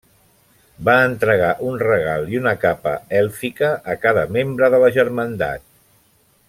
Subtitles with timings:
[0.87, 5.69] Va entregar un regal i una capa èlfica a cada membre de la germandat.